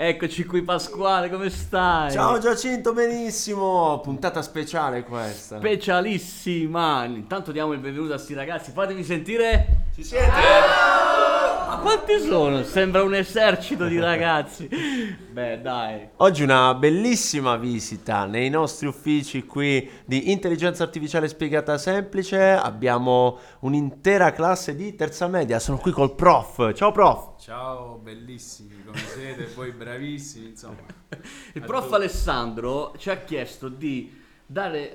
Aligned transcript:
Eccoci 0.00 0.44
qui 0.44 0.62
Pasquale, 0.62 1.28
come 1.28 1.50
stai? 1.50 2.12
Ciao 2.12 2.38
Giacinto, 2.38 2.92
benissimo. 2.92 3.98
Puntata 4.00 4.42
speciale 4.42 5.02
questa. 5.02 5.58
Specialissima. 5.58 7.04
Intanto 7.04 7.50
diamo 7.50 7.72
il 7.72 7.80
benvenuto 7.80 8.12
a 8.12 8.18
sti 8.18 8.34
ragazzi. 8.34 8.70
Fatemi 8.70 9.02
sentire. 9.02 9.86
Ci 9.96 10.04
siete? 10.04 10.28
Ma 10.28 11.07
quanti 11.88 12.20
sono? 12.20 12.62
Sembra 12.64 13.02
un 13.02 13.14
esercito 13.14 13.86
di 13.86 13.98
ragazzi. 13.98 14.68
Beh, 14.68 15.62
dai. 15.62 16.08
Oggi 16.16 16.42
una 16.42 16.74
bellissima 16.74 17.56
visita 17.56 18.26
nei 18.26 18.50
nostri 18.50 18.86
uffici 18.86 19.46
qui 19.46 19.88
di 20.04 20.30
intelligenza 20.30 20.82
artificiale 20.82 21.28
spiegata 21.28 21.78
semplice. 21.78 22.38
Abbiamo 22.38 23.38
un'intera 23.60 24.32
classe 24.32 24.76
di 24.76 24.94
terza 24.96 25.28
media. 25.28 25.58
Sono 25.58 25.78
qui 25.78 25.90
col 25.90 26.14
prof. 26.14 26.74
Ciao 26.74 26.92
prof. 26.92 27.40
Ciao, 27.40 27.96
bellissimi 27.96 28.84
come 28.84 28.98
siete, 28.98 29.46
voi 29.54 29.72
bravissimi, 29.72 30.48
insomma. 30.48 30.84
Il 31.54 31.62
prof 31.62 31.90
Alessandro 31.90 32.92
ci 32.98 33.08
ha 33.08 33.16
chiesto 33.16 33.70
di 33.70 34.14
dare, 34.44 34.94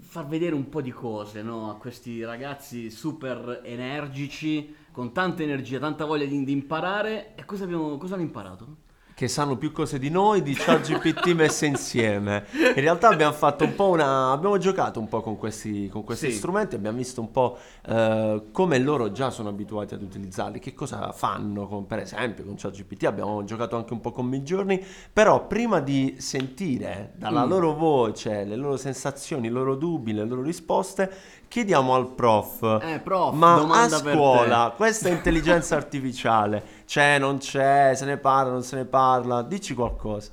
far 0.00 0.26
vedere 0.26 0.54
un 0.54 0.68
po' 0.68 0.80
di 0.80 0.92
cose 0.92 1.42
no? 1.42 1.70
a 1.70 1.76
questi 1.76 2.24
ragazzi 2.24 2.90
super 2.90 3.60
energici, 3.64 4.74
con 4.94 5.12
tanta 5.12 5.42
energia, 5.42 5.80
tanta 5.80 6.04
voglia 6.04 6.24
di, 6.24 6.44
di 6.44 6.52
imparare. 6.52 7.34
E 7.34 7.44
cosa, 7.44 7.64
abbiamo, 7.64 7.96
cosa 7.98 8.14
hanno 8.14 8.22
imparato? 8.22 8.76
Che 9.16 9.28
sanno 9.28 9.56
più 9.56 9.70
cose 9.70 10.00
di 10.00 10.10
noi, 10.10 10.42
di 10.42 10.54
ChatGPT 10.54 11.34
messe 11.34 11.66
insieme. 11.66 12.46
In 12.52 12.74
realtà 12.80 13.10
abbiamo 13.10 13.32
fatto 13.32 13.62
un 13.62 13.76
po' 13.76 13.90
una. 13.90 14.32
Abbiamo 14.32 14.58
giocato 14.58 14.98
un 14.98 15.06
po' 15.06 15.20
con 15.20 15.36
questi, 15.38 15.88
con 15.88 16.02
questi 16.02 16.32
Sì. 16.32 16.36
strumenti, 16.38 16.74
abbiamo 16.74 16.96
visto 16.96 17.20
un 17.20 17.30
po' 17.30 17.56
eh, 17.86 18.46
come 18.50 18.78
loro 18.80 19.12
già 19.12 19.30
sono 19.30 19.50
abituati 19.50 19.94
ad 19.94 20.02
utilizzarli, 20.02 20.58
che 20.58 20.74
cosa 20.74 21.12
fanno, 21.12 21.68
con- 21.68 21.86
per 21.86 22.00
esempio 22.00 22.44
con 22.44 22.56
ChatGPT. 22.56 23.04
Abbiamo 23.04 23.44
giocato 23.44 23.76
anche 23.76 23.92
un 23.92 24.00
po' 24.00 24.10
con 24.10 24.26
Midjourney. 24.26 24.84
Però 25.12 25.46
prima 25.46 25.78
di 25.78 26.16
sentire 26.18 27.12
dalla 27.16 27.44
Mm. 27.44 27.48
loro 27.48 27.74
voce 27.74 28.42
le 28.42 28.56
loro 28.56 28.76
sensazioni, 28.76 29.46
i 29.46 29.50
loro 29.50 29.76
dubbi, 29.76 30.12
le 30.12 30.24
loro 30.24 30.42
risposte, 30.42 31.08
chiediamo 31.46 31.94
al 31.94 32.08
prof. 32.08 32.80
Eh, 32.82 32.98
prof, 32.98 33.32
Ma 33.32 33.54
a 33.82 33.88
scuola 33.88 34.72
questa 34.76 35.08
intelligenza 35.08 35.76
artificiale 35.76 36.82
c'è, 36.84 37.18
non 37.18 37.38
c'è, 37.38 37.92
se 37.94 38.04
ne 38.04 38.16
parla, 38.18 38.52
non 38.52 38.62
se 38.62 38.76
ne 38.76 38.84
parla? 38.84 39.42
Dici 39.42 39.74
qualcosa. 39.74 40.32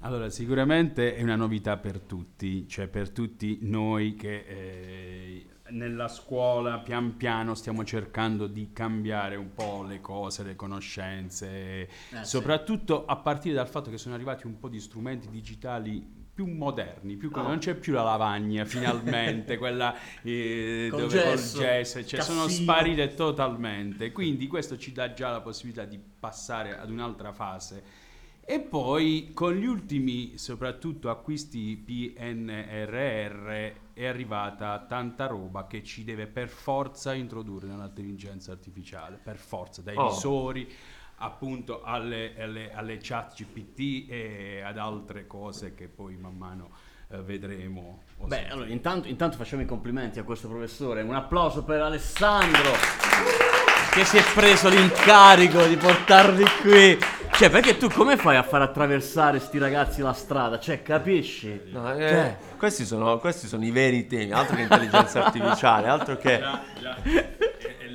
Allora, 0.00 0.30
sicuramente 0.30 1.14
è 1.14 1.22
una 1.22 1.36
novità 1.36 1.76
per 1.76 2.00
tutti, 2.00 2.66
cioè 2.66 2.86
per 2.86 3.10
tutti 3.10 3.58
noi 3.62 4.14
che 4.14 4.44
eh, 4.48 5.46
nella 5.70 6.08
scuola 6.08 6.78
pian 6.78 7.16
piano 7.16 7.54
stiamo 7.54 7.84
cercando 7.84 8.46
di 8.46 8.70
cambiare 8.72 9.36
un 9.36 9.52
po' 9.52 9.84
le 9.86 10.00
cose, 10.00 10.42
le 10.42 10.56
conoscenze, 10.56 11.48
Eh, 11.50 11.88
soprattutto 12.22 13.04
a 13.04 13.16
partire 13.16 13.54
dal 13.54 13.68
fatto 13.68 13.90
che 13.90 13.98
sono 13.98 14.14
arrivati 14.14 14.46
un 14.46 14.58
po' 14.58 14.68
di 14.68 14.80
strumenti 14.80 15.28
digitali 15.28 16.19
più 16.32 16.46
moderni, 16.46 17.16
più 17.16 17.30
co- 17.30 17.42
non 17.42 17.58
c'è 17.58 17.74
più 17.74 17.92
la 17.92 18.02
lavagna 18.02 18.64
finalmente, 18.64 19.56
quella 19.58 19.94
eh, 20.22 20.88
Col 20.90 21.00
dove 21.00 21.12
gesso, 21.18 21.58
col 21.58 21.66
gesso, 21.66 22.04
cioè 22.04 22.20
sono 22.20 22.48
sparite 22.48 23.14
totalmente, 23.14 24.12
quindi 24.12 24.46
questo 24.46 24.76
ci 24.78 24.92
dà 24.92 25.12
già 25.12 25.30
la 25.30 25.40
possibilità 25.40 25.84
di 25.84 25.98
passare 25.98 26.78
ad 26.78 26.90
un'altra 26.90 27.32
fase. 27.32 28.08
E 28.42 28.58
poi 28.58 29.30
con 29.32 29.54
gli 29.54 29.64
ultimi, 29.66 30.36
soprattutto 30.36 31.08
acquisti 31.08 31.76
PNRR, 31.76 33.48
è 33.92 34.06
arrivata 34.06 34.84
tanta 34.88 35.26
roba 35.26 35.66
che 35.68 35.84
ci 35.84 36.02
deve 36.02 36.26
per 36.26 36.48
forza 36.48 37.14
introdurre 37.14 37.68
nell'intelligenza 37.68 38.50
artificiale, 38.50 39.20
per 39.22 39.36
forza, 39.36 39.82
dai 39.82 39.94
Oh. 39.96 40.08
visori 40.08 40.68
appunto 41.22 41.82
alle, 41.82 42.34
alle, 42.38 42.72
alle 42.72 42.98
chat 43.00 43.34
GPT 43.34 44.10
e 44.10 44.62
ad 44.64 44.78
altre 44.78 45.26
cose 45.26 45.74
che 45.74 45.88
poi 45.88 46.16
man 46.16 46.36
mano 46.36 46.70
eh, 47.08 47.22
vedremo. 47.22 48.02
Beh, 48.16 48.28
sentiremo. 48.28 48.54
allora 48.54 48.68
intanto, 48.68 49.08
intanto 49.08 49.36
facciamo 49.36 49.62
i 49.62 49.66
complimenti 49.66 50.18
a 50.18 50.24
questo 50.24 50.48
professore. 50.48 51.02
Un 51.02 51.14
applauso 51.14 51.64
per 51.64 51.80
Alessandro 51.80 52.72
che 53.90 54.04
si 54.04 54.16
è 54.18 54.22
preso 54.34 54.68
l'incarico 54.68 55.64
di 55.66 55.76
portarli 55.76 56.44
qui. 56.60 56.98
Cioè, 57.32 57.50
perché 57.50 57.76
tu 57.76 57.88
come 57.88 58.16
fai 58.16 58.36
a 58.36 58.42
far 58.42 58.62
attraversare 58.62 59.40
sti 59.40 59.58
ragazzi 59.58 60.00
la 60.02 60.12
strada? 60.12 60.58
Cioè, 60.58 60.82
capisci? 60.82 61.60
No, 61.70 61.92
eh, 61.94 62.08
Cioè. 62.08 62.36
questi, 62.56 62.84
sono, 62.84 63.18
questi 63.18 63.46
sono 63.46 63.64
i 63.64 63.70
veri 63.70 64.06
temi, 64.06 64.32
altro 64.32 64.56
che 64.56 64.62
intelligenza 64.62 65.24
artificiale, 65.24 65.88
altro 65.88 66.16
che... 66.16 66.38
Già, 66.38 66.62
già. 66.80 66.96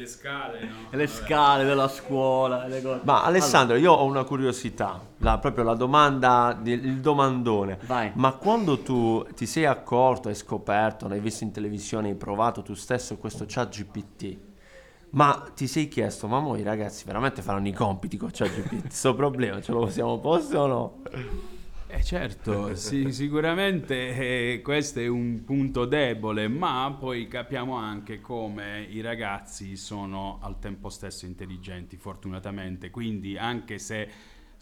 Le 0.06 0.12
scale, 0.12 0.60
no? 0.62 0.76
Le 0.92 1.06
Vabbè. 1.08 1.08
scale 1.08 1.64
della 1.66 1.88
scuola, 1.88 2.68
le 2.68 2.82
cose. 2.84 3.02
Ma 3.04 3.24
Alessandro, 3.24 3.76
io 3.76 3.92
ho 3.92 4.06
una 4.06 4.24
curiosità, 4.24 5.02
la- 5.18 5.40
proprio 5.40 5.64
la 5.64 5.74
domanda, 5.74 6.60
il 6.64 7.00
domandone. 7.00 7.80
Vai. 7.88 8.12
Ma 8.14 8.34
quando 8.34 8.80
tu 8.82 9.26
ti 9.34 9.48
sei 9.48 9.66
accorto, 9.66 10.28
hai 10.30 10.36
scoperto, 10.36 11.08
l'hai 11.08 11.20
visto 11.20 11.44
in 11.44 11.52
televisione, 11.52 12.10
hai 12.10 12.16
provato 12.16 12.62
tu 12.62 12.76
stesso 12.76 13.18
questo 13.18 13.46
chat 13.48 13.76
GPT, 13.76 14.38
ma 15.12 15.44
ti 15.56 15.66
sei 15.66 15.88
chiesto, 15.88 16.28
ma 16.28 16.40
mo 16.40 16.56
i 16.56 16.62
ragazzi 16.64 17.04
veramente 17.06 17.42
faranno 17.42 17.68
i 17.68 17.74
compiti 17.74 18.16
con 18.18 18.30
chat 18.32 18.50
GPT? 18.54 18.82
Questo 18.88 19.16
problema 19.16 19.60
ce 19.60 19.72
lo 19.72 19.80
possiamo 19.80 20.20
porre 20.20 20.58
o 20.58 20.68
no? 20.68 21.02
Eh 21.96 22.04
certo, 22.04 22.76
sì, 22.76 23.10
sicuramente 23.14 24.54
eh, 24.56 24.62
questo 24.62 25.00
è 25.00 25.08
un 25.08 25.46
punto 25.46 25.86
debole, 25.86 26.50
ma 26.50 26.94
poi 27.00 27.26
capiamo 27.30 27.76
anche 27.76 28.20
come 28.20 28.86
i 28.90 29.00
ragazzi 29.00 29.78
sono 29.78 30.40
al 30.42 30.60
tempo 30.60 30.90
stesso 30.90 31.26
intelligenti, 31.26 31.96
fortunatamente, 31.96 32.90
quindi 32.90 33.38
anche 33.38 33.80
se 33.80 34.10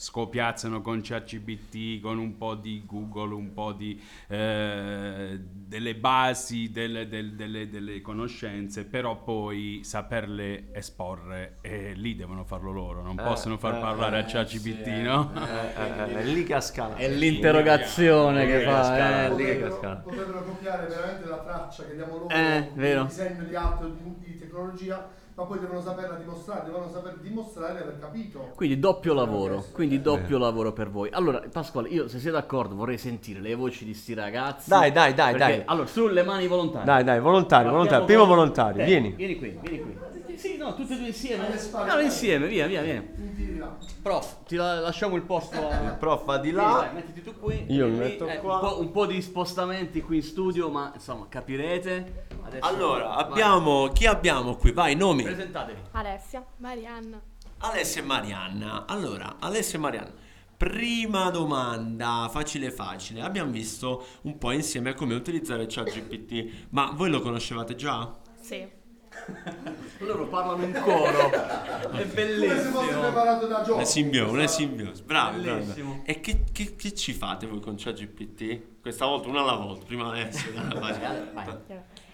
scopiazzano 0.04 0.82
con 0.82 1.00
ChatGPT, 1.02 2.02
con 2.02 2.18
un 2.18 2.38
po' 2.38 2.56
di 2.56 2.84
Google, 2.86 3.34
un 3.34 3.54
po' 3.54 3.72
di 3.72 4.00
eh, 4.28 5.40
delle 5.42 5.96
basi, 5.96 6.72
delle, 6.72 7.08
del- 7.08 7.34
delle- 7.36 7.70
delle 7.70 8.02
conoscenze, 8.02 8.86
però 8.86 9.22
poi 9.24 9.82
saperle 9.84 10.70
esporre, 10.74 11.58
e 11.62 11.94
lì 11.94 12.16
devono 12.16 12.44
farlo 12.44 12.72
loro, 12.72 13.02
non 13.02 13.20
Eh, 13.20 13.22
possono 13.22 13.58
far 13.58 13.76
eh, 13.76 13.80
parlare 13.80 14.18
a 14.18 14.20
eh, 14.20 14.26
ChatGPT, 14.26 14.84
sì, 14.86 15.02
no? 15.02 15.32
Eh, 15.34 15.74
eh, 15.76 15.82
eh, 15.82 16.14
è 16.20 16.24
lì 16.24 16.44
che 16.44 16.60
scala. 16.62 16.96
È 16.96 17.08
l'interrogazione 17.10 18.46
che 18.46 18.62
fa. 18.62 18.84
Scala, 18.84 19.26
eh. 19.26 19.30
lì 19.30 19.46
che 19.46 19.58
potrebbero, 19.58 19.70
cascata. 19.70 20.02
potrebbero 20.04 20.44
copiare 20.44 20.88
veramente 20.88 21.28
la 21.28 21.40
traccia 21.40 21.86
che 21.86 21.96
diamo 21.96 22.18
loro 22.18 22.36
Eh, 22.36 22.72
vero. 22.76 23.04
disegno 23.06 23.44
di 23.44 23.56
atto 23.56 23.88
di, 23.90 24.20
di 24.20 24.38
tecnologia, 24.38 25.10
ma 25.36 25.44
poi 25.46 25.60
devono 25.60 25.82
saperla 25.82 26.16
dimostrare, 26.16 26.66
devono 26.66 26.90
saper 26.92 27.18
dimostrare 27.20 27.74
di 27.74 27.82
aver 27.82 28.00
capito. 28.00 28.52
Quindi 28.56 28.80
doppio 28.80 29.14
lavoro, 29.14 29.56
Questo. 29.56 29.74
quindi 29.74 30.02
doppio 30.02 30.38
lavoro 30.38 30.72
per 30.74 30.90
voi. 30.90 31.10
Allora, 31.12 31.42
Pasquale, 31.52 31.90
io 31.90 32.08
se 32.08 32.20
siete 32.20 32.36
d'accordo 32.38 32.76
vorrei 32.76 32.98
sentire 32.98 33.40
le 33.40 33.56
voci 33.56 33.84
di 33.86 33.94
sti 33.94 34.14
ragazzi. 34.14 34.70
Dai, 34.70 34.92
dai, 34.92 35.14
dai, 35.14 35.34
Perché- 35.36 35.56
dai. 35.58 35.64
Allora, 35.66 35.88
sulle 35.88 36.24
mani 36.24 36.48
volontarie. 36.48 36.86
Dai, 36.86 37.04
dai, 37.04 37.20
volontario, 37.20 37.72
Partiamo 37.72 37.72
volontario, 37.78 38.06
primo 38.06 38.26
volontario, 38.26 38.78
te. 38.78 38.84
vieni. 38.86 39.12
Vieni 39.14 39.36
qui, 39.38 39.58
vieni 39.62 39.82
qui. 39.82 39.98
Sì, 40.36 40.58
no, 40.58 40.74
tutti 40.76 40.94
e 40.94 40.98
due 40.98 41.08
insieme. 41.08 41.48
Alle 41.48 41.58
spalle, 41.58 42.04
insieme, 42.04 42.48
via, 42.48 42.68
via. 42.68 42.82
Mi 42.82 43.34
tiri 43.36 43.58
là. 43.58 43.76
Prof, 44.02 44.44
ti 44.46 44.56
la- 44.56 44.80
lasciamo 44.80 45.16
il 45.16 45.22
posto 45.24 45.68
a... 45.70 45.96
Prof, 46.00 46.26
va 46.26 46.38
di 46.38 46.52
Vieni, 46.52 46.66
là. 46.66 46.80
dai, 46.80 46.94
mettiti 46.96 47.22
tu 47.24 47.34
qui. 47.40 47.66
Io 47.70 47.86
mi 47.88 47.92
lì, 47.94 47.98
metto 47.98 48.28
eh, 48.28 48.40
qua. 48.40 48.56
Un 48.56 48.60
po', 48.62 48.80
un 48.82 48.92
po' 48.92 49.06
di 49.06 49.22
spostamenti 49.22 50.02
qui 50.02 50.18
in 50.18 50.24
studio, 50.24 50.70
ma 50.70 50.92
insomma, 50.94 51.28
capirete. 51.30 52.26
Adesso- 52.44 52.66
Allora, 52.66 53.08
vai. 53.10 53.24
abbiamo, 53.24 53.88
chi 53.94 54.06
abbiamo 54.06 54.56
qui? 54.56 54.72
Vai, 54.72 54.96
nomi. 54.96 55.24
Presentatevi. 55.24 55.80
Alessia, 55.92 56.44
Marianna. 56.58 57.22
Alessia 57.60 58.02
e 58.02 58.06
Marianna. 58.06 58.86
Allora, 58.88 59.36
Alessia 59.40 59.78
e 59.78 59.82
Marianna. 59.82 60.12
Prima 60.58 61.30
domanda, 61.30 62.28
facile 62.32 62.72
facile. 62.72 63.22
Abbiamo 63.22 63.52
visto 63.52 64.06
un 64.24 64.38
po' 64.38 64.52
insieme 64.52 64.94
come 64.94 65.14
utilizzare 65.14 65.66
ChatGPT, 65.68 66.68
ma 66.70 66.92
voi 66.94 67.10
lo 67.10 67.22
conoscevate 67.22 67.76
già? 67.76 68.14
Sì. 68.40 68.66
Loro 70.06 70.28
parlano 70.28 70.64
in 70.64 70.74
coro. 70.82 71.30
È 71.32 71.86
Come 71.86 72.00
se 72.00 72.06
fosse 72.06 72.14
bellissimo. 72.14 73.00
preparato 73.02 73.48
da 73.48 73.62
gioco. 73.62 73.76
Una 73.76 73.86
simbiosi, 73.86 74.34
una 74.34 74.48
simbiosi. 74.48 75.04
Bravi, 75.04 75.42
Bellissimo. 75.42 75.94
bravi. 75.94 76.06
E 76.10 76.20
che, 76.20 76.44
che- 76.52 76.76
che 76.76 76.94
ci 76.94 77.14
fate 77.14 77.46
voi 77.48 77.60
con 77.60 77.76
ChatGPT? 77.78 78.82
Questa 78.82 79.06
volta, 79.06 79.28
una 79.30 79.42
alla 79.42 79.56
volta. 79.56 79.86
Prima. 79.86 80.10
Vai. 80.10 81.48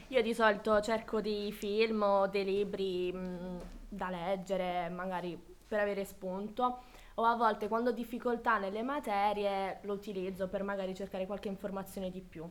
Io 0.09 0.21
di 0.21 0.33
solito 0.33 0.79
cerco 0.81 1.21
dei 1.21 1.51
film 1.51 2.01
o 2.01 2.27
dei 2.27 2.43
libri 2.43 3.11
mh, 3.13 3.61
da 3.89 4.09
leggere, 4.09 4.89
magari 4.89 5.39
per 5.67 5.79
avere 5.79 6.03
spunto. 6.05 6.79
O 7.15 7.23
a 7.25 7.35
volte 7.35 7.67
quando 7.67 7.89
ho 7.89 7.93
difficoltà 7.93 8.57
nelle 8.57 8.81
materie 8.81 9.79
lo 9.83 9.93
utilizzo 9.93 10.47
per 10.47 10.63
magari 10.63 10.95
cercare 10.95 11.25
qualche 11.25 11.49
informazione 11.49 12.09
di 12.09 12.21
più. 12.21 12.47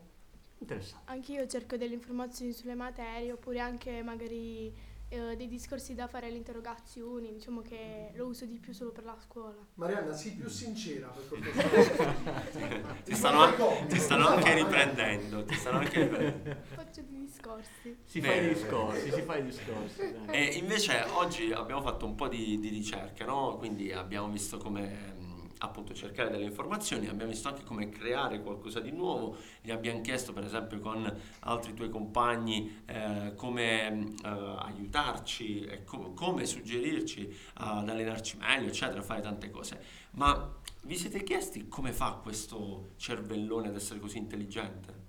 Interessante. 0.61 1.11
Anch'io 1.11 1.46
cerco 1.46 1.76
delle 1.76 1.94
informazioni 1.94 2.52
sulle 2.52 2.75
materie 2.75 3.32
oppure 3.32 3.61
anche 3.61 4.02
magari 4.02 4.73
eh, 5.08 5.37
dei 5.37 5.49
discorsi 5.49 5.94
da 5.94 6.06
fare 6.06 6.26
alle 6.26 6.37
interrogazioni, 6.37 7.32
diciamo 7.32 7.62
che 7.62 8.10
lo 8.14 8.26
uso 8.26 8.44
di 8.44 8.58
più 8.58 8.72
solo 8.72 8.90
per 8.90 9.05
la 9.05 9.16
scuola. 9.19 9.56
Marianna, 9.75 10.12
sii 10.12 10.32
più 10.32 10.49
sincera 10.49 11.08
per 11.08 11.26
cortesia. 11.28 12.96
Ti 13.05 13.14
stanno, 13.14 13.87
ti 13.87 13.99
stanno 13.99 14.28
anche 14.28 14.55
riprendendo. 14.55 15.44
Ti 15.44 15.55
stanno 15.55 15.78
anche 15.78 16.02
riprendendo. 16.02 16.56
Faccio 16.75 17.02
dei 17.02 17.20
discorsi. 17.25 17.96
Si 18.05 18.20
fa 18.20 18.34
i 18.34 18.49
discorsi, 18.49 19.10
si 19.10 19.22
fa 19.22 19.37
i 19.37 19.44
discorsi. 19.44 20.00
E 20.26 20.44
invece 20.56 21.05
oggi 21.12 21.52
abbiamo 21.52 21.82
fatto 21.82 22.04
un 22.04 22.14
po' 22.14 22.28
di, 22.28 22.58
di 22.58 22.69
ricerca, 22.69 23.25
no? 23.25 23.56
Quindi 23.56 23.93
abbiamo 23.93 24.28
visto 24.28 24.58
come 24.58 25.16
appunto 25.58 25.94
cercare 25.94 26.31
delle 26.31 26.44
informazioni, 26.44 27.08
abbiamo 27.08 27.31
visto 27.31 27.49
anche 27.49 27.64
come 27.64 27.88
creare 27.88 28.43
qualcosa 28.43 28.81
di 28.81 28.90
nuovo, 28.90 29.37
gli 29.60 29.70
abbiamo 29.70 30.00
chiesto 30.00 30.32
per 30.32 30.44
esempio 30.44 30.81
con 30.81 31.12
altri 31.40 31.75
tuoi 31.75 31.90
compagni 31.90 32.82
eh, 32.87 33.32
come 33.37 34.14
eh, 34.22 34.28
aiutarci 34.28 35.60
e 35.64 35.84
co- 35.84 36.12
come 36.12 36.46
suggerirci 36.46 37.37
ad 37.55 37.88
allenarci 37.88 38.37
meglio, 38.37 38.69
eccetera, 38.69 39.02
fare 39.02 39.20
tante 39.20 39.50
cose. 39.50 39.82
Ma 40.12 40.56
vi 40.82 40.96
siete 40.96 41.22
chiesti 41.22 41.69
come 41.69 41.93
fa 41.93 42.12
questo 42.22 42.90
cervellone 42.96 43.69
ad 43.69 43.75
essere 43.75 44.00
così 44.00 44.19
intelligente? 44.19 45.06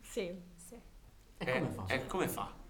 Sì. 0.00 0.50
Sì. 0.56 0.76
E 1.38 1.44
come 1.44 1.68
fa? 1.70 1.86
E 1.86 2.06
come 2.06 2.28
fa? 2.28 2.61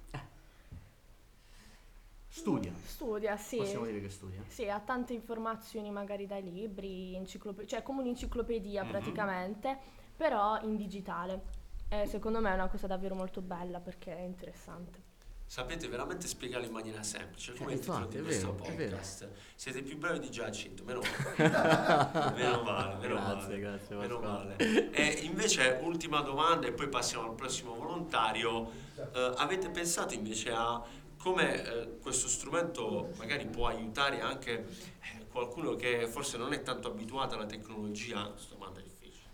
Studia. 2.34 2.72
Studia, 2.82 3.36
sì. 3.36 3.58
Possiamo 3.58 3.84
dire 3.84 4.00
che 4.00 4.08
studia. 4.08 4.40
Sì, 4.46 4.66
ha 4.66 4.80
tante 4.80 5.12
informazioni 5.12 5.90
magari 5.90 6.26
dai 6.26 6.42
libri, 6.42 7.14
enciclope- 7.14 7.66
cioè 7.66 7.82
come 7.82 8.00
un'enciclopedia 8.00 8.84
Mhm. 8.84 8.88
praticamente, 8.90 9.78
però 10.16 10.58
in 10.62 10.76
digitale. 10.76 11.42
E 11.90 12.06
secondo 12.06 12.40
me 12.40 12.50
è 12.50 12.54
una 12.54 12.68
cosa 12.68 12.86
davvero 12.86 13.14
molto 13.14 13.42
bella 13.42 13.80
perché 13.80 14.16
è 14.16 14.22
interessante. 14.22 15.10
Sapete 15.44 15.86
veramente 15.88 16.26
spiegarlo 16.26 16.64
in 16.64 16.72
maniera 16.72 17.02
semplice, 17.02 17.52
come 17.52 17.72
Eh, 17.72 17.74
il 17.74 17.80
titolo 17.80 18.06
di 18.06 18.16
è 18.16 18.22
questo 18.22 18.54
vero, 18.54 18.64
podcast. 18.64 19.28
Siete 19.54 19.82
più 19.82 19.98
bravi 19.98 20.20
di 20.20 20.30
Giacinto, 20.30 20.82
meno 20.84 21.00
male. 21.36 21.36
meno 22.34 22.62
male, 22.62 22.94
meno 22.94 23.14
Grazie, 23.16 23.42
male. 23.42 23.58
grazie, 23.58 23.96
Meno 23.96 24.18
male. 24.20 24.56
E 24.56 25.20
invece, 25.24 25.80
ultima 25.82 26.22
domanda, 26.22 26.66
e 26.66 26.72
poi 26.72 26.88
passiamo 26.88 27.28
al 27.28 27.34
prossimo 27.34 27.74
volontario. 27.74 28.70
Eh, 28.96 29.32
avete 29.36 29.68
pensato 29.68 30.14
invece 30.14 30.50
a 30.52 30.82
come 31.22 31.64
eh, 31.64 31.98
questo 32.00 32.26
strumento 32.26 33.10
magari 33.16 33.46
può 33.46 33.68
aiutare 33.68 34.20
anche 34.20 34.52
eh, 35.00 35.26
qualcuno 35.30 35.76
che 35.76 36.08
forse 36.08 36.36
non 36.36 36.52
è 36.52 36.62
tanto 36.62 36.88
abituato 36.88 37.36
alla 37.36 37.46
tecnologia? 37.46 38.24
Questa 38.26 38.54
domanda 38.54 38.80
è 38.80 38.82
difficile, 38.82 39.28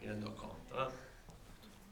mi 0.00 0.06
rendo 0.06 0.32
conto. 0.32 0.88
Eh? 0.90 1.10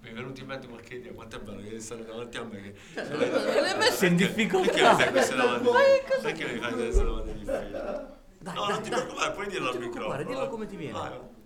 Mi 0.02 0.08
è 0.10 0.12
venuto 0.12 0.40
in 0.40 0.46
mente 0.46 0.66
qualche 0.66 0.94
idea, 0.94 1.12
quanto 1.12 1.36
è 1.36 1.40
bello 1.40 1.60
che 1.60 1.80
stanno 1.80 2.04
davanti 2.04 2.36
a 2.38 2.44
me 2.44 2.60
che... 2.62 2.74
L'hai 2.94 3.76
messo 3.78 4.04
in 4.06 4.16
Perché- 4.16 4.34
difficoltà. 4.34 4.72
Perché 4.72 4.82
mi 4.82 4.94
fai 4.96 5.10
queste 5.10 5.34
domande? 5.36 5.70
Perché 6.22 6.52
mi 6.52 6.58
fai 6.58 6.72
queste 6.72 7.02
domande 7.04 7.32
difficili? 7.32 7.70
Dai, 7.70 8.54
no, 8.54 8.60
dai, 8.60 8.68
non 8.68 8.82
ti 8.82 8.88
dai. 8.90 9.00
preoccupare, 9.00 9.32
puoi 9.32 9.46
dirlo 9.48 9.64
Non 9.66 9.74
al 9.76 9.82
ti 9.82 9.88
preoccupare, 9.88 10.18
microfono. 10.24 10.38
dillo 10.40 10.48
come 10.48 10.66
ti 10.66 10.76
viene. 10.76 11.38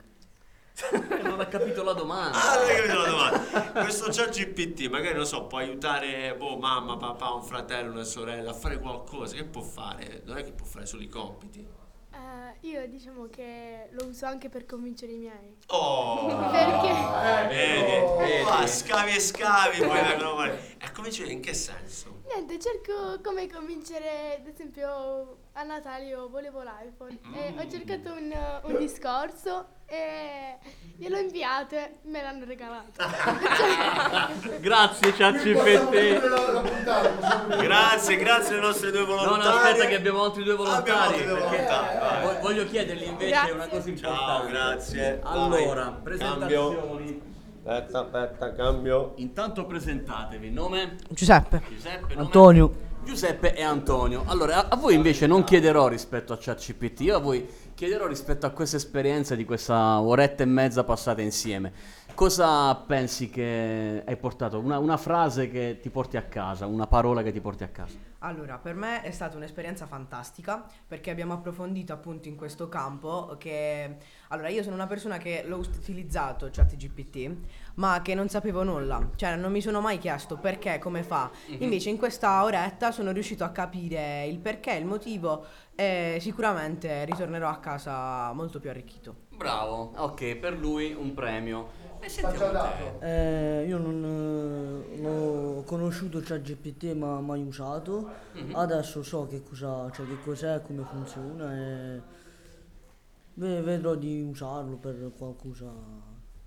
Non 1.25 1.41
ha 1.41 1.47
capito 1.47 1.83
la 1.83 1.93
domanda. 1.93 2.39
Ah, 2.39 2.57
non 2.57 2.69
hai 2.69 2.77
capito 2.77 2.99
la 2.99 3.09
domanda. 3.09 3.83
Questo 3.83 4.07
ChatGPT 4.11 4.89
magari, 4.89 5.15
non 5.17 5.27
so, 5.27 5.47
può 5.47 5.59
aiutare 5.59 6.35
boh, 6.37 6.57
mamma, 6.57 6.97
papà, 6.97 7.33
un 7.33 7.43
fratello, 7.43 7.93
una 7.93 8.05
sorella 8.05 8.51
a 8.51 8.55
fare 8.55 8.79
qualcosa. 8.79 9.35
Che 9.35 9.45
può 9.45 9.63
fare? 9.63 10.23
Non 10.25 10.37
è 10.37 10.45
che 10.45 10.53
può 10.53 10.67
fare 10.67 10.87
solo 10.87 11.03
i 11.03 11.09
compiti. 11.09 11.67
Eh, 12.13 12.44
io 12.65 12.87
diciamo 12.89 13.27
che 13.31 13.89
lo 13.91 14.07
uso 14.07 14.27
anche 14.27 14.49
per 14.49 14.65
convincere 14.65 15.13
i 15.13 15.17
miei. 15.19 15.57
Oh! 15.69 16.27
Perché? 16.51 17.49
Vedi? 17.49 18.43
Qua, 18.43 18.67
scavi 18.67 19.15
e 19.17 19.21
scavi, 19.21 19.79
poi 19.85 20.01
vengono 20.03 20.31
fuori. 20.31 20.51
E 20.51 20.91
dicevi, 21.03 21.33
in 21.33 21.41
che 21.41 21.53
senso? 21.55 22.23
Niente, 22.27 22.59
cerco 22.59 23.21
come 23.23 23.51
convincere, 23.51 24.39
ad 24.41 24.47
esempio 24.47 25.37
a 25.53 25.63
Natale 25.63 26.07
io 26.07 26.29
volevo 26.29 26.63
l'iPhone 26.63 27.19
e 27.35 27.55
ho 27.57 27.71
cercato 27.71 28.13
un, 28.13 28.33
un 28.63 28.77
discorso 28.79 29.67
e 29.87 30.57
gliel'ho 30.97 31.19
inviato 31.19 31.77
e 31.77 31.99
me 32.05 32.23
l'hanno 32.23 32.45
regalato. 32.47 32.93
Grazie, 34.59 35.11
possiamo 35.11 35.39
chiudere. 35.39 36.21
Grazie, 37.61 38.17
grazie 38.17 38.55
alle 38.55 38.63
nostre 38.67 38.91
due 38.91 39.01
No, 39.01 39.07
volontari. 39.07 39.43
no, 39.43 39.55
aspetta 39.55 39.87
che 39.87 39.95
abbiamo 39.95 40.23
altri 40.25 40.43
due 40.45 40.55
Abbiamo 40.55 40.71
volontari. 40.71 41.07
altri 41.09 41.25
due 41.27 41.35
perché 41.39 41.57
volontari, 41.65 41.99
vai. 41.99 42.23
vo- 42.35 42.41
voglio 42.41 42.54
chiedergli 42.63 43.03
invece 43.03 43.31
Grazie. 43.31 43.53
una 43.53 43.69
cosa 43.69 43.89
importante. 43.89 44.25
Ciao, 44.25 44.47
grazie. 44.47 45.21
Allora, 45.23 45.85
Vai. 45.85 46.03
presentazioni. 46.03 47.21
Aspetta, 47.65 48.01
aspetta, 48.01 48.53
cambio. 48.53 49.15
Intanto 49.17 49.67
presentatevi, 49.67 50.51
nome? 50.51 50.97
Giuseppe, 51.09 51.63
Giuseppe, 51.69 52.15
nome? 52.15 52.27
Antonio, 52.27 52.75
Giuseppe 53.05 53.55
e 53.55 53.63
Antonio. 53.63 54.23
Allora, 54.27 54.57
a, 54.57 54.69
a 54.69 54.77
voi 54.77 54.95
invece 54.95 55.27
non 55.27 55.45
chiederò 55.45 55.89
rispetto 55.89 56.33
a 56.33 56.39
ChatGPT, 56.39 57.01
io 57.01 57.17
a 57.17 57.21
voi 57.21 57.49
chiederò 57.75 58.07
rispetto 58.07 58.47
a 58.47 58.51
questa 58.51 58.77
esperienza 58.77 59.35
di 59.35 59.45
questa 59.45 60.01
oretta 60.01 60.43
e 60.43 60.47
mezza 60.47 60.85
passata 60.85 61.23
insieme. 61.23 61.73
Cosa 62.15 62.73
pensi 62.77 63.29
che 63.29 64.05
hai 64.07 64.17
portato? 64.17 64.61
Una, 64.61 64.79
una 64.79 64.97
frase 64.97 65.51
che 65.51 65.79
ti 65.83 65.91
porti 65.91 66.17
a 66.17 66.23
casa, 66.23 66.65
una 66.65 66.87
parola 66.87 67.25
che 67.25 67.33
ti 67.33 67.41
porti 67.41 67.65
a 67.65 67.69
casa? 67.69 67.97
Allora, 68.19 68.57
per 68.57 68.75
me 68.75 69.03
è 69.03 69.11
stata 69.11 69.37
un'esperienza 69.37 69.87
fantastica 69.87 70.65
perché 70.87 71.11
abbiamo 71.11 71.35
approfondito 71.35 71.93
appunto 71.93 72.29
in 72.29 72.37
questo 72.37 72.69
campo 72.69 73.35
che... 73.37 73.97
Allora, 74.29 74.49
io 74.49 74.63
sono 74.63 74.77
una 74.77 74.87
persona 74.87 75.19
che 75.19 75.43
l'ho 75.45 75.59
utilizzato 75.59 76.49
ChatGPT, 76.51 77.37
ma 77.75 78.01
che 78.01 78.15
non 78.15 78.29
sapevo 78.29 78.63
nulla, 78.63 79.11
cioè 79.17 79.35
non 79.35 79.51
mi 79.51 79.61
sono 79.61 79.81
mai 79.81 79.99
chiesto 79.99 80.37
perché, 80.37 80.79
come 80.79 81.03
fa. 81.03 81.31
Invece 81.59 81.91
in 81.91 81.99
questa 81.99 82.45
oretta 82.45 82.93
sono 82.93 83.11
riuscito 83.11 83.43
a 83.43 83.51
capire 83.51 84.25
il 84.27 84.39
perché, 84.39 84.73
il 84.75 84.87
motivo 84.87 85.45
e 85.75 86.19
sicuramente 86.21 87.05
ritornerò 87.05 87.49
a 87.49 87.59
casa 87.59 88.33
molto 88.33 88.61
più 88.61 88.71
arricchito. 88.71 89.17
Bravo, 89.31 89.93
ok, 89.97 90.37
per 90.37 90.57
lui 90.57 90.95
un 90.95 91.13
premio. 91.13 91.83
E 92.05 92.09
Faccia 92.11 92.29
sentiamo 92.29 92.99
te. 92.99 93.61
Eh, 93.63 93.67
io 93.67 93.79
non 93.79 94.85
eh, 94.93 95.01
l'ho 95.01 95.63
conosciuto 95.65 96.21
ChatGPT 96.21 96.93
ma 96.95 97.19
mai 97.21 97.43
usato. 97.43 98.11
Mhm. 98.33 98.55
Adesso 98.55 99.03
so 99.03 99.27
che 99.27 99.43
cosa, 99.43 99.91
cioè 99.91 100.07
che 100.07 100.19
cos'è, 100.23 100.61
come 100.61 100.83
funziona 100.85 101.55
e 101.57 102.01
ve- 103.35 103.63
vedrò 103.63 103.95
di 103.95 104.21
usarlo 104.21 104.77
per 104.77 105.13
qualcosa. 105.17 105.65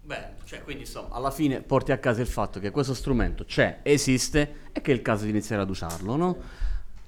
Beh, 0.01 0.36
cioè, 0.45 0.62
quindi 0.63 0.83
insomma, 0.83 1.15
alla 1.15 1.31
fine 1.31 1.62
porti 1.62 1.92
a 1.92 1.98
casa 1.98 2.21
il 2.21 2.27
fatto 2.27 2.59
che 2.59 2.69
questo 2.69 2.94
strumento 2.94 3.44
c'è, 3.44 3.80
esiste 3.81 4.69
e 4.71 4.80
che 4.81 4.92
è 4.92 4.95
il 4.95 5.01
caso 5.01 5.24
di 5.24 5.31
iniziare 5.31 5.63
ad 5.63 5.69
usarlo, 5.69 6.15
no? 6.15 6.38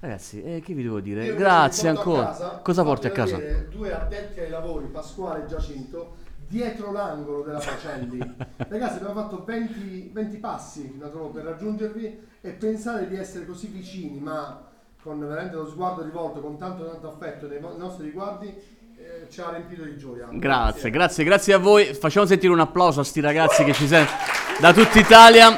Ragazzi, 0.01 0.41
eh, 0.41 0.61
che 0.61 0.73
vi 0.73 0.81
devo 0.83 0.99
dire? 1.01 1.19
Io 1.25 1.31
invece 1.31 1.43
Grazie 1.43 1.89
ancora. 1.89 2.25
casa, 2.27 2.47
Cosa 2.63 2.83
porti 2.83 3.07
a 3.07 3.11
casa? 3.11 3.37
vedere 3.37 3.67
Due 3.69 3.93
addetti 3.93 4.39
ai 4.39 4.49
lavori, 4.49 4.85
Pasquale 4.87 5.43
e 5.43 5.47
Giacinto, 5.47 6.15
dietro 6.49 6.91
l'angolo 6.91 7.43
della 7.43 7.59
Facendi. 7.59 8.17
Ragazzi, 8.57 8.97
abbiamo 8.97 9.21
fatto 9.21 9.43
20, 9.45 10.09
20 10.11 10.37
passi 10.37 10.97
da 10.97 11.09
Roma 11.09 11.29
per 11.29 11.43
raggiungervi 11.43 12.19
e 12.41 12.49
pensare 12.51 13.07
di 13.07 13.15
essere 13.15 13.45
così 13.45 13.67
vicini, 13.67 14.19
ma 14.19 14.65
con 15.01 15.19
veramente 15.19 15.55
lo 15.55 15.69
sguardo 15.69 16.03
rivolto, 16.03 16.41
con 16.41 16.57
tanto 16.57 16.89
tanto 16.89 17.07
affetto 17.07 17.47
nei 17.47 17.61
nostri 17.61 18.05
riguardi, 18.05 18.47
eh, 18.47 19.27
ci 19.29 19.41
ha 19.41 19.51
riempito 19.51 19.83
di 19.83 19.97
gioia. 19.97 20.27
Grazie, 20.31 20.89
grazie, 20.89 21.23
grazie 21.23 21.53
a 21.53 21.59
voi. 21.59 21.93
Facciamo 21.93 22.25
sentire 22.25 22.51
un 22.51 22.59
applauso 22.59 22.99
a 22.99 23.03
sti 23.03 23.21
ragazzi 23.21 23.63
che 23.63 23.73
ci 23.73 23.87
sentono 23.87 24.17
da 24.59 24.73
tutta 24.73 24.99
Italia. 24.99 25.49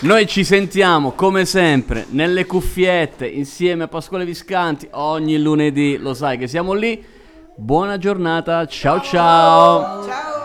Noi 0.00 0.28
ci 0.28 0.44
sentiamo 0.44 1.12
come 1.12 1.44
sempre 1.44 2.06
nelle 2.10 2.46
cuffiette 2.46 3.26
insieme 3.26 3.84
a 3.84 3.88
Pasquale 3.88 4.24
Viscanti 4.24 4.88
ogni 4.92 5.40
lunedì, 5.40 5.96
lo 5.96 6.14
sai 6.14 6.36
che 6.36 6.46
siamo 6.46 6.72
lì. 6.72 7.16
Buona 7.60 7.98
giornata, 7.98 8.64
ciao 8.66 9.00
ciao. 9.00 10.04
Ciao! 10.04 10.37